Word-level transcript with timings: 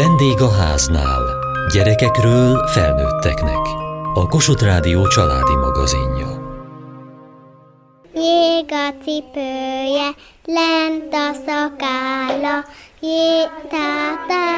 Vendég 0.00 0.40
a 0.40 0.50
háznál. 0.50 1.22
Gyerekekről 1.72 2.66
felnőtteknek. 2.66 3.66
A 4.14 4.26
Kossuth 4.28 4.64
Rádió 4.64 5.06
családi 5.06 5.54
magazinja. 5.54 6.28
Jég 8.14 8.66
a 8.68 8.94
cipője, 9.04 10.10
lent 10.44 11.14
a 11.14 11.32
szakálla, 11.46 12.64
jé, 13.00 13.42
tátá, 13.70 14.50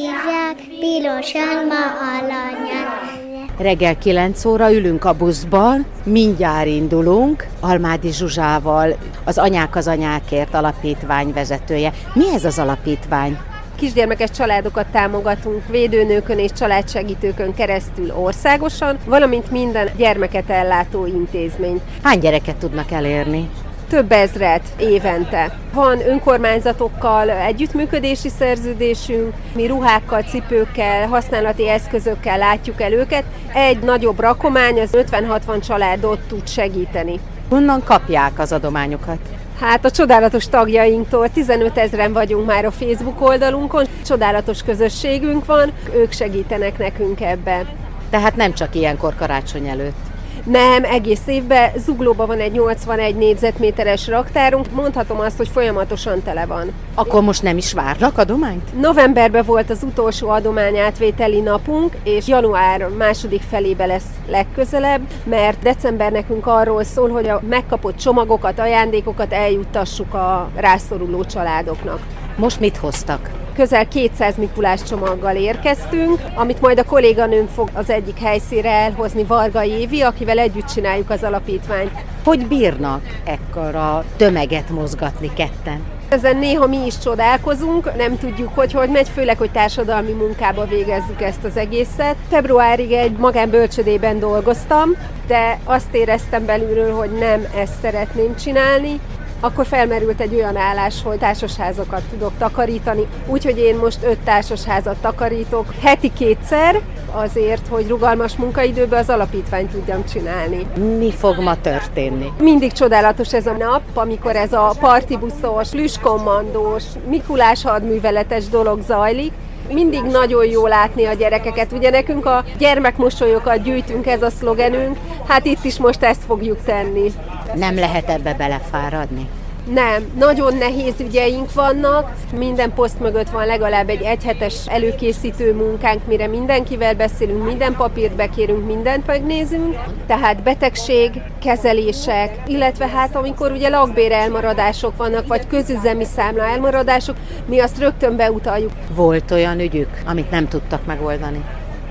zsák, 0.00 0.56
pirosan 0.80 1.66
ma 1.66 1.84
alanyán. 2.18 3.48
Reggel 3.58 3.98
9 3.98 4.44
óra 4.44 4.72
ülünk 4.72 5.04
a 5.04 5.12
buszban, 5.12 5.86
mindjárt 6.04 6.66
indulunk, 6.66 7.46
Almádi 7.60 8.12
Zsuzsával, 8.12 8.96
az 9.24 9.38
Anyák 9.38 9.76
az 9.76 9.86
Anyákért 9.88 10.54
alapítvány 10.54 11.32
vezetője. 11.32 11.92
Mi 12.14 12.32
ez 12.34 12.44
az 12.44 12.58
alapítvány? 12.58 13.38
Kisgyermekes 13.78 14.30
családokat 14.30 14.86
támogatunk 14.86 15.66
védőnőkön 15.70 16.38
és 16.38 16.50
családsegítőkön 16.52 17.54
keresztül 17.54 18.12
országosan, 18.12 18.98
valamint 19.04 19.50
minden 19.50 19.88
gyermeket 19.96 20.50
ellátó 20.50 21.06
intézményt. 21.06 21.82
Hány 22.02 22.18
gyereket 22.18 22.56
tudnak 22.56 22.90
elérni? 22.90 23.48
több 23.88 24.12
ezret 24.12 24.62
évente. 24.78 25.58
Van 25.72 26.08
önkormányzatokkal 26.08 27.30
együttműködési 27.30 28.28
szerződésünk, 28.28 29.34
mi 29.54 29.66
ruhákkal, 29.66 30.22
cipőkkel, 30.22 31.06
használati 31.06 31.68
eszközökkel 31.68 32.38
látjuk 32.38 32.80
el 32.80 32.92
őket. 32.92 33.24
Egy 33.54 33.78
nagyobb 33.78 34.20
rakomány 34.20 34.80
az 34.80 34.90
50-60 34.92 35.66
családot 35.66 36.20
tud 36.20 36.48
segíteni. 36.48 37.20
Honnan 37.48 37.82
kapják 37.84 38.38
az 38.38 38.52
adományokat? 38.52 39.37
Hát 39.60 39.84
a 39.84 39.90
csodálatos 39.90 40.48
tagjainktól 40.48 41.28
15 41.28 41.78
ezeren 41.78 42.12
vagyunk 42.12 42.46
már 42.46 42.64
a 42.64 42.70
Facebook 42.70 43.20
oldalunkon, 43.20 43.84
csodálatos 44.06 44.62
közösségünk 44.62 45.44
van, 45.44 45.72
ők 45.94 46.12
segítenek 46.12 46.78
nekünk 46.78 47.20
ebbe. 47.20 47.64
Tehát 48.10 48.36
nem 48.36 48.52
csak 48.54 48.74
ilyenkor 48.74 49.14
karácsony 49.14 49.68
előtt. 49.68 50.07
Nem, 50.48 50.84
egész 50.84 51.26
évben 51.26 51.70
zuglóban 51.76 52.26
van 52.26 52.38
egy 52.38 52.52
81 52.52 53.16
négyzetméteres 53.16 54.06
raktárunk, 54.06 54.70
mondhatom 54.72 55.20
azt, 55.20 55.36
hogy 55.36 55.48
folyamatosan 55.48 56.22
tele 56.22 56.46
van. 56.46 56.72
Akkor 56.94 57.22
most 57.22 57.42
nem 57.42 57.56
is 57.56 57.72
várnak 57.72 58.18
adományt? 58.18 58.80
Novemberben 58.80 59.44
volt 59.44 59.70
az 59.70 59.82
utolsó 59.82 60.28
adományátvételi 60.28 61.40
napunk, 61.40 61.96
és 62.02 62.26
január 62.26 62.88
második 62.88 63.42
felébe 63.42 63.86
lesz 63.86 64.08
legközelebb, 64.28 65.00
mert 65.24 65.62
december 65.62 66.12
nekünk 66.12 66.46
arról 66.46 66.84
szól, 66.84 67.08
hogy 67.08 67.28
a 67.28 67.42
megkapott 67.48 67.96
csomagokat, 67.96 68.58
ajándékokat 68.58 69.32
eljuttassuk 69.32 70.14
a 70.14 70.50
rászoruló 70.56 71.24
családoknak. 71.24 72.00
Most 72.36 72.60
mit 72.60 72.76
hoztak? 72.76 73.37
Közel 73.58 73.88
200 73.88 74.36
Mikulás 74.36 74.82
csomaggal 74.82 75.36
érkeztünk, 75.36 76.20
amit 76.34 76.60
majd 76.60 76.78
a 76.78 76.84
kolléganőm 76.84 77.46
fog 77.46 77.70
az 77.72 77.90
egyik 77.90 78.18
helyszínre 78.18 78.70
elhozni, 78.70 79.24
Varga 79.24 79.64
Évi, 79.64 80.00
akivel 80.00 80.38
együtt 80.38 80.66
csináljuk 80.66 81.10
az 81.10 81.22
alapítványt. 81.22 81.90
Hogy 82.24 82.46
bírnak 82.46 83.02
ekkora 83.24 84.04
tömeget 84.16 84.70
mozgatni 84.70 85.30
ketten? 85.34 85.80
Ezen 86.08 86.36
néha 86.36 86.66
mi 86.66 86.86
is 86.86 86.98
csodálkozunk, 86.98 87.96
nem 87.96 88.18
tudjuk, 88.18 88.54
hogy 88.54 88.72
hogy 88.72 88.88
megy, 88.88 89.08
főleg, 89.08 89.38
hogy 89.38 89.50
társadalmi 89.50 90.12
munkába 90.12 90.64
végezzük 90.64 91.22
ezt 91.22 91.44
az 91.44 91.56
egészet. 91.56 92.16
Februárig 92.30 92.92
egy 92.92 93.16
magánbölcsödében 93.16 94.18
dolgoztam, 94.18 94.90
de 95.26 95.58
azt 95.64 95.94
éreztem 95.94 96.44
belülről, 96.44 96.94
hogy 96.94 97.10
nem 97.10 97.46
ezt 97.56 97.80
szeretném 97.82 98.36
csinálni, 98.36 99.00
akkor 99.40 99.66
felmerült 99.66 100.20
egy 100.20 100.34
olyan 100.34 100.56
állás, 100.56 101.02
hogy 101.02 101.18
társasházakat 101.18 102.02
tudok 102.10 102.32
takarítani, 102.38 103.06
úgyhogy 103.26 103.58
én 103.58 103.76
most 103.76 103.98
öt 104.02 104.18
társasházat 104.18 104.96
takarítok 104.96 105.74
heti 105.82 106.12
kétszer, 106.12 106.80
azért, 107.12 107.66
hogy 107.68 107.88
rugalmas 107.88 108.36
munkaidőben 108.36 108.98
az 108.98 109.08
alapítványt 109.08 109.70
tudjam 109.70 110.04
csinálni. 110.04 110.66
Mi 110.98 111.12
fog 111.12 111.38
ma 111.38 111.60
történni? 111.60 112.32
Mindig 112.40 112.72
csodálatos 112.72 113.32
ez 113.32 113.46
a 113.46 113.52
nap, 113.52 113.82
amikor 113.94 114.36
ez 114.36 114.52
a 114.52 114.72
partibuszos, 114.80 115.72
lüskommandós, 115.72 116.84
Mikulás 117.08 117.62
hadműveletes 117.62 118.48
dolog 118.48 118.82
zajlik, 118.82 119.32
mindig 119.72 120.02
nagyon 120.02 120.46
jó 120.46 120.66
látni 120.66 121.04
a 121.04 121.12
gyerekeket. 121.12 121.72
Ugye 121.72 121.90
nekünk 121.90 122.26
a 122.26 122.44
gyermekmosolyokat 122.58 123.62
gyűjtünk, 123.62 124.06
ez 124.06 124.22
a 124.22 124.30
szlogenünk, 124.30 124.96
hát 125.26 125.44
itt 125.44 125.64
is 125.64 125.78
most 125.78 126.02
ezt 126.02 126.24
fogjuk 126.26 126.62
tenni. 126.64 127.12
Nem 127.54 127.74
lehet 127.74 128.08
ebbe 128.08 128.34
belefáradni? 128.34 129.28
Nem, 129.72 130.12
nagyon 130.18 130.56
nehéz 130.56 130.94
ügyeink 131.00 131.52
vannak, 131.52 132.12
minden 132.38 132.74
poszt 132.74 133.00
mögött 133.00 133.30
van 133.30 133.46
legalább 133.46 133.88
egy 133.88 134.02
egyhetes 134.02 134.54
előkészítő 134.66 135.54
munkánk, 135.54 136.06
mire 136.06 136.26
mindenkivel 136.26 136.94
beszélünk, 136.94 137.44
minden 137.44 137.74
papírt 137.76 138.16
bekérünk, 138.16 138.66
mindent 138.66 139.06
megnézünk, 139.06 139.76
tehát 140.06 140.42
betegség, 140.42 141.10
kezelések, 141.42 142.42
illetve 142.46 142.86
hát 142.86 143.16
amikor 143.16 143.52
ugye 143.52 143.68
lakbér 143.68 144.12
elmaradások 144.12 144.96
vannak, 144.96 145.26
vagy 145.26 145.46
közüzemi 145.46 146.04
számla 146.04 146.42
elmaradások, 146.42 147.16
mi 147.46 147.58
azt 147.58 147.78
rögtön 147.78 148.16
beutaljuk. 148.16 148.72
Volt 148.94 149.30
olyan 149.30 149.60
ügyük, 149.60 149.88
amit 150.06 150.30
nem 150.30 150.48
tudtak 150.48 150.86
megoldani? 150.86 151.44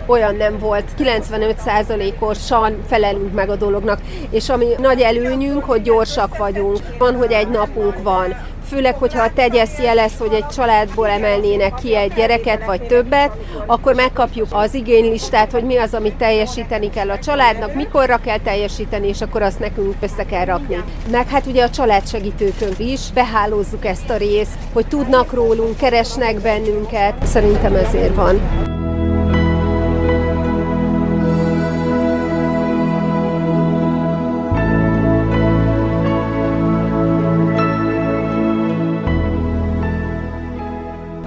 Olyan 0.08 0.36
nem 0.36 0.60
volt, 0.60 0.86
95%-osan 0.98 2.78
felelünk 2.88 3.34
meg 3.34 3.50
a 3.50 3.56
dolognak, 3.56 4.00
és 4.30 4.50
ami 4.50 4.66
nagy 4.78 5.02
előnyünk, 5.02 5.64
hogy 5.64 5.82
gyorsak 5.82 6.38
vagyunk, 6.38 6.78
van, 6.98 7.16
hogy 7.16 7.32
egy 7.32 7.50
napunk 7.50 8.04
van, 8.04 8.36
főleg, 8.70 8.96
hogyha 8.96 9.24
a 9.24 9.34
tegyesz 9.34 9.80
jelez, 9.80 10.12
hogy 10.20 10.34
egy 10.34 10.48
családból 10.48 11.08
emelnének 11.08 11.74
ki 11.74 11.96
egy 11.96 12.14
gyereket 12.14 12.66
vagy 12.66 12.82
többet, 12.82 13.32
akkor 13.66 13.94
megkapjuk 13.94 14.48
az 14.52 14.74
igénylistát, 14.74 15.52
hogy 15.52 15.64
mi 15.64 15.78
az, 15.78 15.94
amit 15.94 16.16
teljesíteni 16.16 16.90
kell 16.90 17.10
a 17.10 17.20
családnak, 17.20 17.74
mikorra 17.74 18.18
kell 18.18 18.40
teljesíteni, 18.40 19.08
és 19.08 19.22
akkor 19.22 19.42
azt 19.42 19.60
nekünk 19.60 19.96
össze 20.00 20.26
kell 20.26 20.46
rakni. 20.46 20.84
Meg 21.12 21.30
hát 21.30 21.46
ugye 21.46 21.64
a 21.64 21.70
családsegítőkön 21.70 22.74
is 22.78 23.00
behálózzuk 23.14 23.86
ezt 23.86 24.10
a 24.10 24.18
részt, 24.18 24.58
hogy 24.74 24.88
tudnak 24.88 25.34
rólunk, 25.34 25.78
keresnek 25.78 26.40
bennünket. 26.40 27.26
Szerintem 27.26 27.76
ezért 27.76 28.16
van. 28.16 28.77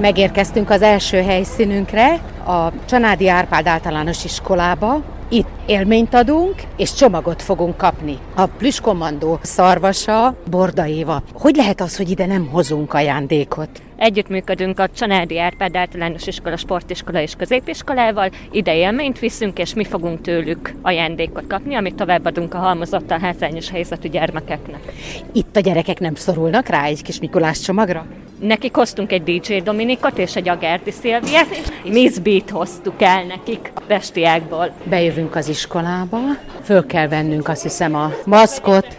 Megérkeztünk 0.01 0.71
az 0.71 0.83
első 0.83 1.23
helyszínünkre, 1.23 2.13
a 2.47 2.73
Csanádi 2.89 3.29
Árpád 3.29 3.67
általános 3.67 4.25
iskolába. 4.25 5.03
Itt 5.29 5.49
élményt 5.71 6.15
adunk, 6.15 6.55
és 6.77 6.95
csomagot 6.95 7.43
fogunk 7.43 7.77
kapni. 7.77 8.19
A 8.35 8.47
Plüskommandó 8.47 9.39
szarvasa, 9.43 10.37
Borda 10.51 10.87
Éva. 10.87 11.23
Hogy 11.33 11.57
lehet 11.57 11.81
az, 11.81 11.97
hogy 11.97 12.11
ide 12.11 12.27
nem 12.27 12.47
hozunk 12.47 12.95
ajándékot? 12.95 13.69
Együttműködünk 13.97 14.79
a 14.79 14.89
Csanádi 14.89 15.39
Árpád 15.39 15.77
általános 15.77 16.27
iskola, 16.27 16.57
sportiskola 16.57 17.21
és 17.21 17.35
középiskolával. 17.39 18.31
Ide 18.51 18.77
élményt 18.77 19.19
viszünk, 19.19 19.59
és 19.59 19.75
mi 19.75 19.85
fogunk 19.85 20.21
tőlük 20.21 20.75
ajándékot 20.83 21.47
kapni, 21.47 21.75
amit 21.75 21.95
továbbadunk 21.95 22.55
a 22.55 22.59
halmozottan 22.59 23.21
hátrányos 23.21 23.71
helyzetű 23.71 24.09
gyermekeknek. 24.09 24.93
Itt 25.33 25.57
a 25.57 25.61
gyerekek 25.61 26.01
nem 26.01 26.15
szorulnak 26.15 26.69
rá 26.69 26.85
egy 26.85 27.03
kis 27.03 27.21
Mikulás 27.21 27.61
csomagra? 27.61 28.07
Nekik 28.41 28.75
hoztunk 28.75 29.13
egy 29.13 29.23
DJ 29.23 29.57
Dominikot 29.57 30.19
és 30.19 30.37
egy 30.37 30.49
Agerti 30.49 30.91
Szilviát, 30.91 31.51
és 31.51 31.91
Miss 31.91 32.19
Beat 32.19 32.51
hoztuk 32.51 33.03
el 33.03 33.25
nekik 33.25 33.73
a 33.75 33.81
bestiákból. 33.89 34.71
Bejövünk 34.85 35.37
az 35.37 35.49
iskolába, 35.61 36.19
föl 36.63 36.87
kell 36.87 37.09
vennünk 37.09 37.49
azt 37.49 37.63
hiszem 37.63 37.95
a 37.95 38.11
maszkot, 38.25 38.99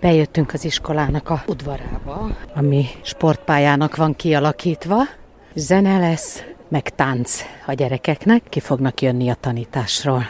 bejöttünk 0.00 0.52
az 0.52 0.64
iskolának 0.64 1.30
a 1.30 1.42
udvarába, 1.46 2.30
ami 2.54 2.86
sportpályának 3.02 3.96
van 3.96 4.16
kialakítva. 4.16 4.96
Zene 5.54 5.98
lesz, 5.98 6.44
meg 6.68 6.88
tánc 6.88 7.42
a 7.66 7.72
gyerekeknek, 7.72 8.42
ki 8.48 8.60
fognak 8.60 9.00
jönni 9.00 9.28
a 9.28 9.36
tanításról. 9.40 10.26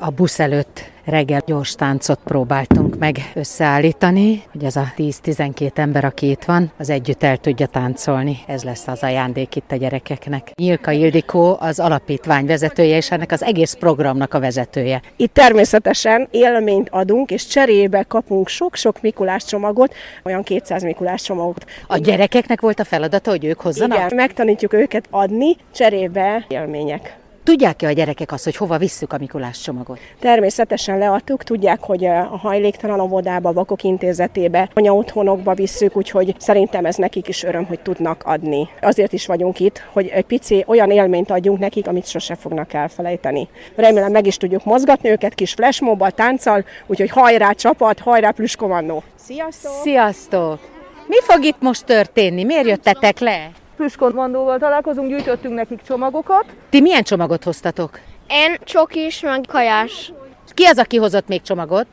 A 0.00 0.10
busz 0.10 0.38
előtt 0.38 0.90
reggel 1.04 1.42
gyors 1.46 1.74
táncot 1.74 2.18
próbáltunk 2.24 2.98
meg 2.98 3.16
összeállítani, 3.34 4.42
hogy 4.52 4.64
az 4.64 4.76
a 4.76 4.92
10-12 4.96 5.78
ember, 5.78 6.04
aki 6.04 6.30
itt 6.30 6.44
van, 6.44 6.72
az 6.78 6.90
együtt 6.90 7.22
el 7.22 7.36
tudja 7.36 7.66
táncolni. 7.66 8.38
Ez 8.46 8.62
lesz 8.62 8.88
az 8.88 9.02
ajándék 9.02 9.56
itt 9.56 9.72
a 9.72 9.76
gyerekeknek. 9.76 10.50
Nyilka 10.54 10.90
Ildikó 10.90 11.56
az 11.60 11.78
alapítvány 11.78 12.46
vezetője, 12.46 12.96
és 12.96 13.10
ennek 13.10 13.32
az 13.32 13.42
egész 13.42 13.72
programnak 13.72 14.34
a 14.34 14.40
vezetője. 14.40 15.02
Itt 15.16 15.34
természetesen 15.34 16.28
élményt 16.30 16.88
adunk, 16.90 17.30
és 17.30 17.46
cserébe 17.46 18.02
kapunk 18.02 18.48
sok-sok 18.48 19.00
Mikulás 19.00 19.44
csomagot, 19.44 19.94
olyan 20.24 20.42
200 20.42 20.82
Mikulás 20.82 21.22
csomagot. 21.22 21.64
A 21.86 21.96
gyerekeknek 21.96 22.60
volt 22.60 22.80
a 22.80 22.84
feladata, 22.84 23.30
hogy 23.30 23.44
ők 23.44 23.60
hozzanak? 23.60 23.98
Igen, 23.98 24.10
megtanítjuk 24.14 24.72
őket 24.72 25.06
adni, 25.10 25.56
cserébe 25.74 26.44
élmények 26.48 27.16
Tudják-e 27.48 27.86
a 27.86 27.92
gyerekek 27.92 28.32
azt, 28.32 28.44
hogy 28.44 28.56
hova 28.56 28.78
visszük 28.78 29.12
a 29.12 29.18
Mikulás 29.18 29.60
csomagot? 29.60 29.98
Természetesen 30.20 30.98
leadtuk, 30.98 31.44
tudják, 31.44 31.80
hogy 31.80 32.04
a 32.04 32.22
hajléktalan 32.22 33.00
óvodába, 33.00 33.52
vakok 33.52 33.82
intézetébe, 33.82 34.70
anya 34.74 34.94
otthonokba 34.94 35.54
visszük, 35.54 35.96
úgyhogy 35.96 36.34
szerintem 36.38 36.84
ez 36.84 36.96
nekik 36.96 37.28
is 37.28 37.42
öröm, 37.42 37.64
hogy 37.66 37.80
tudnak 37.80 38.22
adni. 38.24 38.68
Azért 38.80 39.12
is 39.12 39.26
vagyunk 39.26 39.60
itt, 39.60 39.82
hogy 39.92 40.06
egy 40.06 40.24
pici 40.24 40.64
olyan 40.66 40.90
élményt 40.90 41.30
adjunk 41.30 41.58
nekik, 41.58 41.86
amit 41.86 42.06
sose 42.06 42.34
fognak 42.34 42.72
elfelejteni. 42.72 43.48
Remélem 43.74 44.12
meg 44.12 44.26
is 44.26 44.36
tudjuk 44.36 44.64
mozgatni 44.64 45.10
őket 45.10 45.34
kis 45.34 45.52
flashmobbal, 45.52 46.10
tánccal, 46.10 46.64
úgyhogy 46.86 47.10
hajrá 47.10 47.52
csapat, 47.52 47.98
hajrá 47.98 48.30
plüskomannó! 48.30 49.02
Sziasztok! 49.14 49.72
Sziasztok! 49.82 50.58
Mi 51.06 51.16
fog 51.20 51.44
itt 51.44 51.60
most 51.60 51.84
történni? 51.84 52.44
Miért 52.44 52.66
jöttetek 52.66 53.18
le? 53.18 53.50
Plüskommandóval 53.78 54.58
találkozunk, 54.58 55.08
gyűjtöttünk 55.08 55.54
nekik 55.54 55.80
csomagokat. 55.86 56.44
Ti 56.70 56.80
milyen 56.80 57.02
csomagot 57.02 57.44
hoztatok? 57.44 58.00
Én 58.28 58.56
csokis, 58.64 59.20
meg 59.20 59.40
kajás. 59.48 60.12
Ki 60.54 60.64
az, 60.64 60.78
aki 60.78 60.96
hozott 60.96 61.28
még 61.28 61.42
csomagot? 61.42 61.86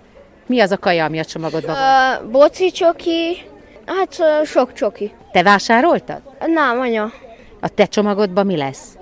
Mi 0.45 0.59
az 0.59 0.71
a 0.71 0.77
kaja, 0.77 1.05
ami 1.05 1.19
a 1.19 1.25
csomagodban 1.25 1.75
van? 1.75 2.25
Uh, 2.25 2.31
boci 2.31 2.71
csoki, 2.71 3.37
hát 3.85 4.15
uh, 4.19 4.45
sok 4.45 4.73
csoki. 4.73 5.13
Te 5.31 5.43
vásároltad? 5.43 6.21
Nem, 6.45 6.79
anya, 6.79 7.11
A 7.61 7.67
te 7.69 7.85
csomagodban 7.85 8.45
mi 8.45 8.57
lesz? 8.57 8.97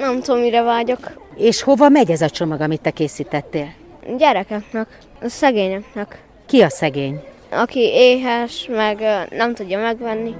nem 0.00 0.20
tudom, 0.20 0.40
mire 0.40 0.62
vágyok. 0.62 1.10
És 1.36 1.62
hova 1.62 1.88
megy 1.88 2.10
ez 2.10 2.20
a 2.20 2.30
csomag, 2.30 2.60
amit 2.60 2.80
te 2.80 2.90
készítettél? 2.90 3.68
Gyerekeknek, 4.16 4.98
a 5.22 5.28
szegényeknek, 5.28 6.22
Ki 6.46 6.62
a 6.62 6.68
szegény? 6.68 7.20
aki 7.50 7.80
éhes, 7.80 8.66
meg 8.70 8.98
uh, 9.00 9.36
nem 9.38 9.54
tudja 9.54 9.78
megvenni. 9.78 10.34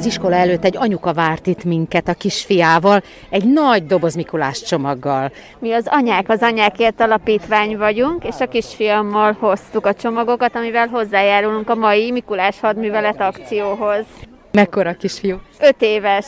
Az 0.00 0.06
iskola 0.06 0.34
előtt 0.34 0.64
egy 0.64 0.76
anyuka 0.76 1.12
várt 1.12 1.46
itt 1.46 1.64
minket 1.64 2.08
a 2.08 2.14
kisfiával, 2.14 3.02
egy 3.30 3.44
nagy 3.44 3.86
doboz 3.86 4.14
Mikulás 4.14 4.62
csomaggal. 4.62 5.32
Mi 5.58 5.72
az 5.72 5.86
Anyák 5.86 6.28
az 6.28 6.40
Anyákért 6.40 7.00
Alapítvány 7.00 7.76
vagyunk, 7.76 8.24
és 8.24 8.34
a 8.38 8.48
kisfiammal 8.48 9.36
hoztuk 9.38 9.86
a 9.86 9.94
csomagokat, 9.94 10.54
amivel 10.54 10.86
hozzájárulunk 10.86 11.70
a 11.70 11.74
mai 11.74 12.10
Mikulás 12.10 12.60
hadművelet 12.60 13.20
akcióhoz. 13.20 14.04
Mekkora 14.52 14.92
kisfiú? 14.92 15.40
Öt 15.58 15.82
éves. 15.82 16.26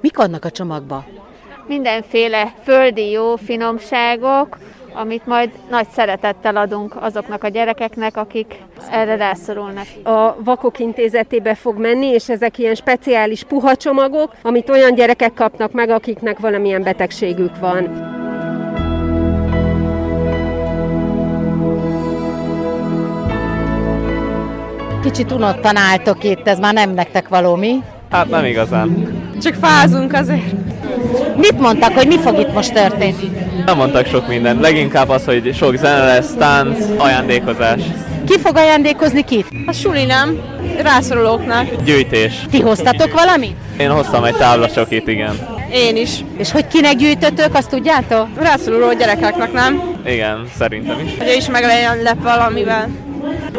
Mik 0.00 0.16
vannak 0.16 0.44
a 0.44 0.50
csomagba? 0.50 1.04
Mindenféle 1.66 2.54
földi 2.62 3.10
jó 3.10 3.36
finomságok, 3.36 4.58
amit 4.98 5.26
majd 5.26 5.50
nagy 5.70 5.88
szeretettel 5.88 6.56
adunk 6.56 6.96
azoknak 7.00 7.44
a 7.44 7.48
gyerekeknek, 7.48 8.16
akik 8.16 8.62
erre 8.90 9.16
rászorulnak. 9.16 9.86
a 10.04 10.36
vakok 10.44 10.78
intézetébe 10.78 11.54
fog 11.54 11.78
menni, 11.78 12.06
és 12.06 12.28
ezek 12.28 12.58
ilyen 12.58 12.74
speciális 12.74 13.44
puha 13.44 13.76
csomagok, 13.76 14.34
amit 14.42 14.68
olyan 14.68 14.94
gyerekek 14.94 15.34
kapnak 15.34 15.72
meg, 15.72 15.90
akiknek 15.90 16.38
valamilyen 16.38 16.82
betegségük 16.82 17.58
van. 17.58 18.16
Kicsit 25.02 25.32
unottan 25.32 25.76
álltok 25.76 26.24
itt, 26.24 26.48
ez 26.48 26.58
már 26.58 26.74
nem 26.74 26.90
nektek 26.90 27.28
való, 27.28 27.54
mi? 27.54 27.82
Hát 28.10 28.28
nem 28.28 28.44
igazán. 28.44 29.08
Csak 29.42 29.54
fázunk 29.54 30.12
azért. 30.12 30.54
Mit 31.36 31.60
mondtak, 31.60 31.92
hogy 31.92 32.06
mi 32.06 32.18
fog 32.18 32.38
itt 32.38 32.52
most 32.52 32.72
történni? 32.72 33.30
Nem 33.66 33.76
mondtak 33.76 34.06
sok 34.06 34.28
mindent. 34.28 34.60
Leginkább 34.60 35.08
az, 35.08 35.24
hogy 35.24 35.54
sok 35.54 35.76
zene 35.76 36.04
lesz, 36.04 36.34
tánc, 36.38 36.78
ajándékozás, 36.96 37.80
Ki 38.26 38.38
fog 38.38 38.56
ajándékozni 38.56 39.24
kit? 39.24 39.46
A 39.66 39.72
suli 39.72 40.04
nem, 40.04 40.40
rászorulóknak. 40.82 41.82
gyűjtés. 41.84 42.32
Ti 42.50 42.60
hoztatok 42.60 43.12
valamit? 43.12 43.56
Én 43.78 43.90
hoztam 43.90 44.24
egy 44.24 44.34
táblacsokit, 44.36 45.08
igen. 45.08 45.38
Én 45.72 45.96
is. 45.96 46.10
És 46.36 46.50
hogy 46.50 46.66
kinek 46.66 46.94
gyűjtötök, 46.96 47.54
azt 47.54 47.68
tudjátok? 47.70 48.26
Rászoruló 48.40 48.92
gyerekeknek, 48.94 49.52
nem? 49.52 49.82
Igen, 50.06 50.48
szerintem 50.58 50.96
is. 51.04 51.10
Hogy 51.18 51.28
ő 51.28 51.34
is 51.36 51.48
meg 51.48 51.62
legyen 51.62 52.02
lep 52.02 52.22
valamivel. 52.22 52.88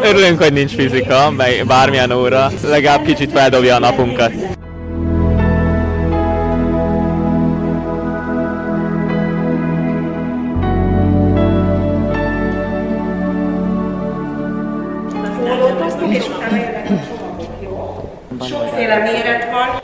Örülünk, 0.02 0.42
hogy 0.42 0.54
nincs 0.54 0.76
fizika, 0.76 1.32
meg 1.32 1.66
bármilyen 1.68 2.12
óra. 2.12 2.48
Legalább 2.64 3.06
kicsit 3.06 3.32
feldobja 3.32 3.76
a 3.76 3.80
napunkat. 3.80 4.32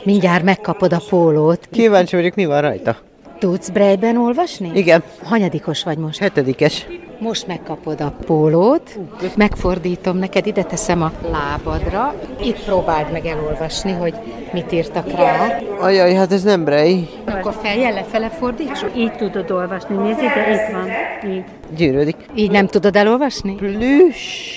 Mindjárt 0.04 0.42
megkapod 0.44 0.92
a 0.92 1.00
pólót. 1.08 1.68
Kíváncsi 1.70 2.16
vagyok, 2.16 2.34
mi 2.34 2.44
van 2.44 2.60
rajta. 2.60 3.05
Tudsz 3.38 3.68
Brejben 3.68 4.16
olvasni? 4.16 4.70
Igen, 4.74 5.02
Hanyadikos 5.22 5.82
vagy 5.82 5.98
most? 5.98 6.18
hetedikes. 6.18 6.86
Most 7.18 7.46
megkapod 7.46 8.00
a 8.00 8.12
pólót, 8.26 8.98
megfordítom 9.36 10.16
neked, 10.16 10.46
ide 10.46 10.62
teszem 10.62 11.02
a 11.02 11.12
lábadra. 11.30 12.14
Itt 12.42 12.64
próbáld 12.64 13.12
meg 13.12 13.26
elolvasni, 13.26 13.92
hogy 13.92 14.14
mit 14.52 14.72
írtak 14.72 15.10
rá. 15.10 15.58
Ajaj, 15.80 16.14
hát 16.14 16.32
ez 16.32 16.42
nem 16.42 16.64
brej. 16.64 17.08
Akkor 17.26 17.54
feljel 17.62 17.92
lefele 17.92 18.28
fordítsuk. 18.28 18.90
Így 18.96 19.12
tudod 19.12 19.50
olvasni, 19.50 19.96
nézd 19.96 20.18
ide, 20.18 20.52
itt 20.52 20.72
van. 20.72 20.88
Így. 21.30 21.44
Gyűrődik. 21.76 22.16
Így 22.34 22.50
nem 22.50 22.66
tudod 22.66 22.96
elolvasni? 22.96 23.54
Plüss. 23.54 24.56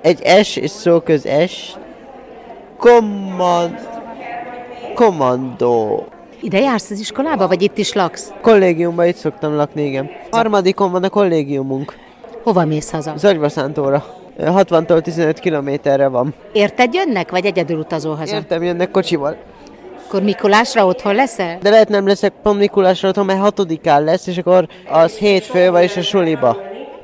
Egy 0.00 0.44
S 0.44 0.56
és 0.56 0.70
szó 0.70 1.00
köz 1.00 1.28
S. 1.46 1.72
Kommand... 2.78 3.88
Kommandó. 4.94 6.06
Ide 6.46 6.60
jársz 6.60 6.90
az 6.90 6.98
iskolába, 6.98 7.48
vagy 7.48 7.62
itt 7.62 7.78
is 7.78 7.92
laksz? 7.92 8.32
Kollégiumban 8.42 9.06
itt 9.06 9.16
szoktam 9.16 9.54
lakni, 9.54 9.82
igen. 9.82 10.10
Harmadikon 10.30 10.90
van 10.90 11.02
a 11.02 11.08
kollégiumunk. 11.08 11.96
Hova 12.42 12.64
mész 12.64 12.90
haza? 12.90 13.12
Zagyvaszántóra. 13.16 14.04
60-tól 14.38 15.00
15 15.00 15.38
kilométerre 15.38 16.08
van. 16.08 16.34
Érted 16.52 16.94
jönnek, 16.94 17.30
vagy 17.30 17.46
egyedül 17.46 17.78
utazol 17.78 18.14
haza? 18.14 18.34
Értem, 18.34 18.62
jönnek 18.62 18.90
kocsival. 18.90 19.36
Akkor 20.06 20.22
Mikulásra 20.22 20.86
otthon 20.86 21.14
leszel? 21.14 21.58
De 21.62 21.70
lehet 21.70 21.88
nem 21.88 22.06
leszek 22.06 22.32
pont 22.42 22.58
Mikulásra 22.58 23.08
otthon, 23.08 23.24
mert 23.24 23.40
hatodikán 23.40 24.04
lesz, 24.04 24.26
és 24.26 24.38
akkor 24.38 24.68
az 24.90 25.16
hétfő, 25.16 25.70
vagyis 25.70 25.96
a 25.96 26.02
suliba. 26.02 26.56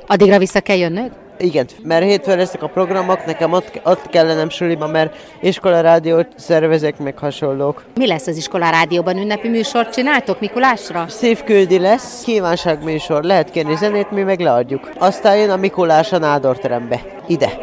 Addigra 0.07 0.37
vissza 0.37 0.59
kell 0.59 0.77
jönnöd? 0.77 1.11
Igen, 1.37 1.67
mert 1.83 2.03
hétfőn 2.03 2.37
lesznek 2.37 2.63
a 2.63 2.67
programok, 2.67 3.25
nekem 3.25 3.51
ott, 3.51 3.79
ott 3.83 4.09
kellenem 4.09 4.49
suliba, 4.49 4.87
mert 4.87 5.15
iskola 5.41 5.81
rádiót 5.81 6.27
szervezek, 6.35 6.97
meg 6.97 7.17
hasonlók. 7.17 7.83
Mi 7.95 8.07
lesz 8.07 8.27
az 8.27 8.37
iskola 8.37 8.69
rádióban? 8.69 9.17
Ünnepi 9.17 9.47
műsort 9.47 9.93
csináltok 9.93 10.39
Mikulásra? 10.39 11.05
Szívküldi 11.07 11.79
lesz, 11.79 12.21
kívánságműsor, 12.23 13.23
lehet 13.23 13.51
kérni 13.51 13.75
zenét, 13.75 14.11
mi 14.11 14.21
meg 14.21 14.39
leadjuk. 14.39 14.89
Aztán 14.97 15.37
jön 15.37 15.49
a 15.49 15.55
Mikulás 15.55 16.11
a 16.11 16.17
nádorterembe. 16.17 17.01
Ide. 17.27 17.57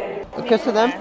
Köszönöm. 0.46 0.92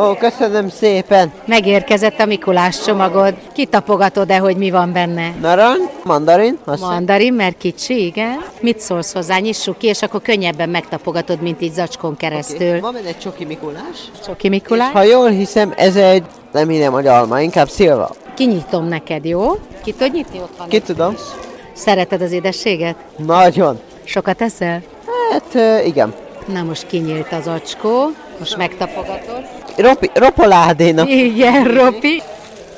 Ó, 0.00 0.14
köszönöm 0.14 0.68
szépen. 0.68 1.32
Megérkezett 1.46 2.20
a 2.20 2.24
Mikulás 2.24 2.82
csomagod. 2.82 3.34
Kitapogatod-e, 3.52 4.38
hogy 4.38 4.56
mi 4.56 4.70
van 4.70 4.92
benne? 4.92 5.34
Narancs, 5.40 5.90
mandarin, 6.04 6.58
azt 6.64 6.80
Mandarin, 6.80 7.32
mert 7.32 7.56
kicsi, 7.58 8.04
igen. 8.04 8.44
Mit 8.60 8.80
szólsz 8.80 9.12
hozzá? 9.12 9.38
Nyissuk 9.38 9.78
ki, 9.78 9.86
és 9.86 10.02
akkor 10.02 10.22
könnyebben 10.22 10.68
megtapogatod, 10.68 11.40
mint 11.40 11.60
így 11.60 11.72
zacskon 11.72 12.16
keresztül. 12.16 12.80
Van 12.80 12.92
benne 12.92 13.08
egy 13.08 13.18
csoki 13.18 13.44
Mikulás. 13.44 13.98
Csoki 14.26 14.48
Mikulás? 14.48 14.92
Ha 14.92 15.02
jól 15.02 15.28
hiszem, 15.28 15.72
ez 15.76 15.96
egy, 15.96 16.24
nem 16.52 16.68
hinnem, 16.68 16.92
hogy 16.92 17.06
alma, 17.06 17.40
inkább 17.40 17.68
szilva. 17.68 18.10
Kinyitom 18.34 18.84
neked, 18.84 19.24
jó? 19.24 19.58
Ki 19.82 19.92
tudod 19.92 20.12
nyitni? 20.12 20.38
Ott 20.38 20.56
van. 20.58 20.68
Ki 20.68 20.80
tudom? 20.80 21.14
kis. 21.14 21.22
Szereted 21.72 22.22
az 22.22 22.32
édességet? 22.32 22.96
Nagyon. 23.16 23.80
Sokat 24.04 24.42
eszel? 24.42 24.82
Hát 25.30 25.84
igen. 25.84 26.14
Na 26.46 26.62
most 26.62 26.86
kinyílt 26.86 27.32
az 27.32 27.46
acskó, 27.46 28.10
most 28.38 28.56
megtapogatod. 28.56 29.42
Ropi, 29.76 30.10
ropoládénak 30.14 31.08
Igen, 31.08 31.64
Ropi. 31.64 32.22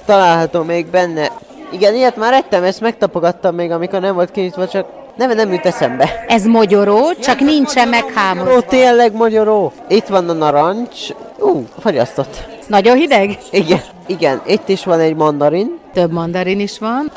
található 0.04 0.62
még 0.62 0.86
benne. 0.86 1.30
Igen, 1.72 1.94
ilyet 1.94 2.16
már 2.16 2.32
ettem, 2.32 2.62
ezt 2.64 2.80
megtapogattam 2.80 3.54
még, 3.54 3.70
amikor 3.70 4.00
nem 4.00 4.14
volt 4.14 4.30
kinyitva, 4.30 4.68
csak 4.68 4.86
nem, 5.16 5.30
nem 5.30 5.52
jut 5.52 5.66
eszembe. 5.66 6.24
Ez 6.28 6.44
mogyoró, 6.44 7.12
csak 7.14 7.40
nincsen 7.40 7.86
Ó, 7.86 7.90
meghámozva. 7.90 8.60
tényleg 8.60 9.12
magyaró. 9.14 9.72
Itt 9.88 10.06
van 10.06 10.28
a 10.28 10.32
narancs. 10.32 10.98
Ú, 11.38 11.64
fagyasztott. 11.78 12.44
Nagyon 12.66 12.96
hideg? 12.96 13.38
Igen, 13.50 13.80
igen, 14.06 14.42
itt 14.46 14.68
is 14.68 14.84
van 14.84 15.00
egy 15.00 15.14
mandarin. 15.16 15.78
Több 15.92 16.12
mandarin 16.12 16.60
is 16.60 16.78
van. 16.78 17.12